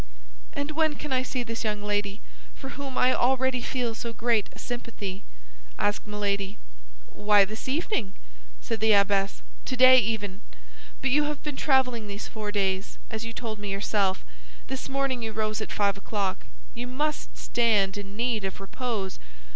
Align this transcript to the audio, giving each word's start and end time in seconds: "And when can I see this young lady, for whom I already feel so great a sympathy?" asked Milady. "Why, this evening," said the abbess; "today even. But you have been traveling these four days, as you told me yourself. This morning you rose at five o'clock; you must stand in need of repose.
"And 0.53 0.71
when 0.71 0.95
can 0.95 1.13
I 1.13 1.21
see 1.21 1.43
this 1.43 1.63
young 1.63 1.83
lady, 1.83 2.21
for 2.55 2.69
whom 2.69 2.97
I 2.97 3.13
already 3.13 3.61
feel 3.61 3.93
so 3.93 4.11
great 4.13 4.49
a 4.51 4.57
sympathy?" 4.57 5.23
asked 5.77 6.07
Milady. 6.07 6.57
"Why, 7.13 7.45
this 7.45 7.69
evening," 7.69 8.13
said 8.61 8.79
the 8.79 8.93
abbess; 8.93 9.43
"today 9.63 9.99
even. 9.99 10.41
But 11.03 11.11
you 11.11 11.25
have 11.25 11.43
been 11.43 11.55
traveling 11.55 12.07
these 12.07 12.27
four 12.27 12.51
days, 12.51 12.97
as 13.11 13.25
you 13.25 13.31
told 13.31 13.59
me 13.59 13.69
yourself. 13.71 14.25
This 14.65 14.89
morning 14.89 15.21
you 15.21 15.33
rose 15.33 15.61
at 15.61 15.71
five 15.71 15.97
o'clock; 15.97 16.47
you 16.73 16.87
must 16.87 17.37
stand 17.37 17.95
in 17.95 18.17
need 18.17 18.43
of 18.43 18.59
repose. 18.59 19.19